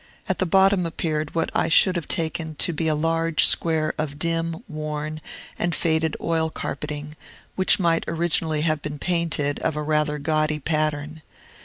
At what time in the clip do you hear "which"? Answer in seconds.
7.55-7.77